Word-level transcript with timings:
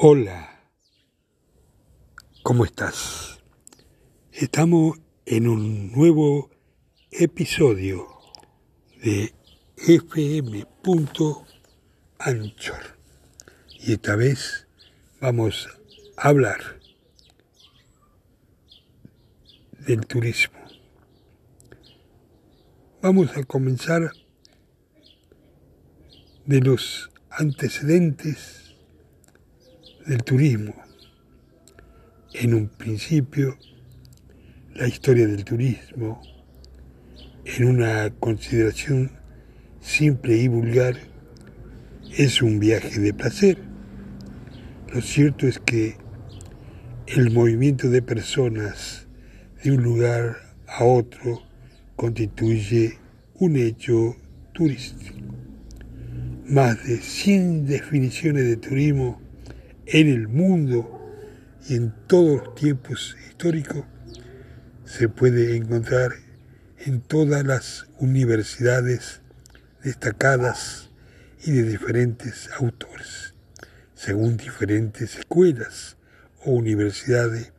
Hola, 0.00 0.62
¿cómo 2.44 2.64
estás? 2.64 3.40
Estamos 4.30 4.96
en 5.26 5.48
un 5.48 5.90
nuevo 5.90 6.50
episodio 7.10 8.06
de 9.02 9.34
fm.anchor 9.76 10.76
y 13.80 13.94
esta 13.94 14.14
vez 14.14 14.68
vamos 15.20 15.68
a 16.16 16.28
hablar 16.28 16.78
del 19.80 20.06
turismo. 20.06 20.60
Vamos 23.02 23.36
a 23.36 23.42
comenzar 23.42 24.12
de 26.46 26.60
los 26.60 27.10
antecedentes 27.30 28.67
del 30.08 30.24
turismo. 30.24 30.74
En 32.32 32.54
un 32.54 32.68
principio, 32.68 33.58
la 34.74 34.88
historia 34.88 35.26
del 35.26 35.44
turismo, 35.44 36.22
en 37.44 37.64
una 37.68 38.08
consideración 38.18 39.10
simple 39.80 40.34
y 40.38 40.48
vulgar, 40.48 40.96
es 42.16 42.40
un 42.40 42.58
viaje 42.58 42.98
de 42.98 43.12
placer. 43.12 43.58
Lo 44.94 45.02
cierto 45.02 45.46
es 45.46 45.58
que 45.58 45.96
el 47.06 47.30
movimiento 47.30 47.90
de 47.90 48.00
personas 48.00 49.06
de 49.62 49.72
un 49.72 49.82
lugar 49.82 50.38
a 50.66 50.84
otro 50.84 51.42
constituye 51.96 52.98
un 53.34 53.56
hecho 53.56 54.16
turístico. 54.54 55.18
Más 56.46 56.82
de 56.86 56.96
100 56.96 57.66
definiciones 57.66 58.46
de 58.46 58.56
turismo 58.56 59.27
en 59.90 60.08
el 60.08 60.28
mundo 60.28 61.00
y 61.66 61.76
en 61.76 61.94
todos 62.06 62.44
los 62.44 62.54
tiempos 62.54 63.16
históricos 63.26 63.84
se 64.84 65.08
puede 65.08 65.56
encontrar 65.56 66.12
en 66.78 67.00
todas 67.00 67.44
las 67.44 67.86
universidades 67.98 69.22
destacadas 69.82 70.90
y 71.42 71.52
de 71.52 71.62
diferentes 71.62 72.50
autores, 72.58 73.34
según 73.94 74.36
diferentes 74.36 75.16
escuelas 75.16 75.96
o 76.44 76.52
universidades 76.52 77.52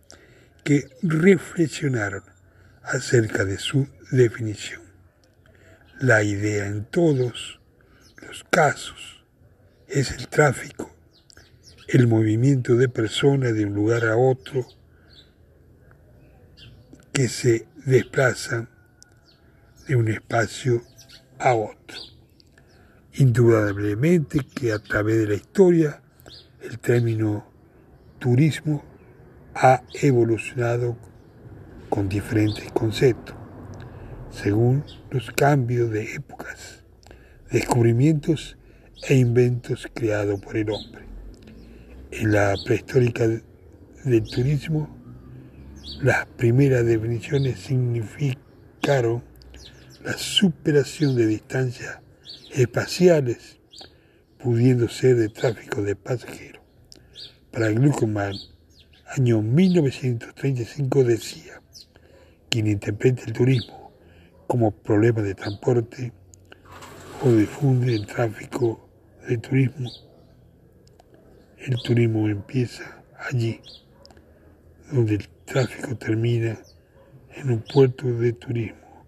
que 0.64 0.88
reflexionaron 1.02 2.24
acerca 2.84 3.44
de 3.44 3.58
su 3.58 3.88
definición. 4.12 4.82
La 6.00 6.22
idea 6.22 6.68
en 6.68 6.86
todos 6.86 7.60
los 8.22 8.44
casos 8.52 9.26
es 9.88 10.12
el 10.12 10.28
tráfico 10.28 10.89
el 11.92 12.08
movimiento 12.08 12.76
de 12.76 12.88
personas 12.88 13.56
de 13.56 13.66
un 13.66 13.74
lugar 13.74 14.06
a 14.06 14.16
otro 14.16 14.64
que 17.12 17.28
se 17.28 17.66
desplazan 17.84 18.70
de 19.88 19.96
un 19.96 20.08
espacio 20.08 20.84
a 21.40 21.56
otro. 21.56 21.98
Indudablemente 23.16 24.42
que 24.54 24.72
a 24.72 24.78
través 24.78 25.18
de 25.18 25.28
la 25.30 25.34
historia 25.34 26.04
el 26.62 26.78
término 26.78 27.48
turismo 28.20 28.84
ha 29.56 29.82
evolucionado 30.00 30.96
con 31.90 32.08
diferentes 32.08 32.72
conceptos, 32.72 33.36
según 34.30 34.84
los 35.10 35.32
cambios 35.32 35.90
de 35.90 36.14
épocas, 36.14 36.84
descubrimientos 37.50 38.58
e 39.08 39.16
inventos 39.16 39.88
creados 39.92 40.40
por 40.40 40.56
el 40.56 40.70
hombre 40.70 41.09
en 42.12 42.32
la 42.32 42.56
prehistórica 42.64 43.28
del 43.28 44.24
turismo, 44.24 44.90
las 46.02 46.26
primeras 46.26 46.86
definiciones 46.86 47.60
significaron 47.60 49.24
la 50.04 50.14
superación 50.14 51.16
de 51.16 51.28
distancias 51.28 52.00
espaciales, 52.52 53.60
pudiendo 54.38 54.88
ser 54.88 55.18
de 55.18 55.30
tráfico 55.30 55.82
de 55.82 55.96
pasajeros. 55.96 56.64
Para 57.52 57.70
Gluckman, 57.70 58.34
año 59.06 59.42
1935 59.42 61.04
decía, 61.04 61.62
quien 62.50 62.68
interpreta 62.68 63.24
el 63.26 63.34
turismo 63.34 63.92
como 64.48 64.72
problema 64.72 65.22
de 65.22 65.36
transporte 65.36 66.12
o 67.22 67.32
difunde 67.32 67.94
el 67.94 68.08
tráfico 68.08 68.90
de 69.28 69.38
turismo 69.38 69.92
el 71.60 71.82
turismo 71.84 72.28
empieza 72.28 73.04
allí, 73.30 73.62
donde 74.92 75.16
el 75.16 75.30
tráfico 75.46 75.96
termina 75.98 76.58
en 77.36 77.52
un 77.52 77.62
puerto 77.62 78.08
de 78.08 78.34
turismo, 78.34 79.06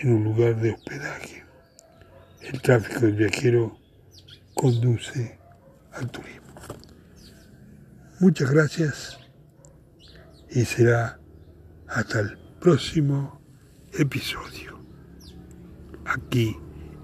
en 0.00 0.14
un 0.14 0.24
lugar 0.24 0.56
de 0.60 0.72
hospedaje. 0.72 1.44
El 2.42 2.60
tráfico 2.60 3.00
del 3.00 3.14
viajero 3.14 3.78
conduce 4.54 5.38
al 5.92 6.10
turismo. 6.10 6.46
Muchas 8.20 8.50
gracias 8.50 9.18
y 10.50 10.64
será 10.64 11.18
hasta 11.88 12.20
el 12.20 12.38
próximo 12.60 13.40
episodio 13.92 14.80
aquí 16.04 16.56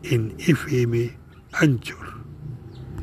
en 0.04 0.34
FM 0.38 1.18
Anchor. 1.52 2.21